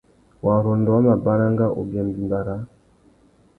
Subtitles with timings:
[0.43, 2.61] Warrôndô wá mà baranga ubia mbîmbà râā.